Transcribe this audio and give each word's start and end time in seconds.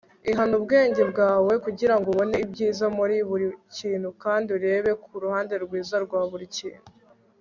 ihana 0.31 0.53
ubwenge 0.59 1.01
bwawe 1.11 1.53
kugirango 1.65 2.07
ubone 2.09 2.35
ibyiza 2.45 2.85
muri 2.97 3.15
buri 3.29 3.47
kintu 3.77 4.09
kandi 4.23 4.47
urebe 4.57 4.91
kuruhande 5.03 5.53
rwiza 5.63 5.95
rwa 6.05 6.21
buri 6.31 6.47
kintu 6.57 6.87